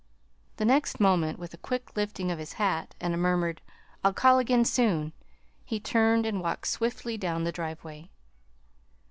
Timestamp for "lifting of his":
1.95-2.53